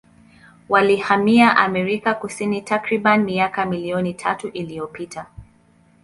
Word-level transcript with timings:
Walihamia 0.69 1.57
Amerika 1.57 2.13
Kusini 2.13 2.61
takribani 2.61 3.23
miaka 3.23 3.65
milioni 3.65 4.13
tatu 4.13 4.47
iliyopita. 4.47 5.25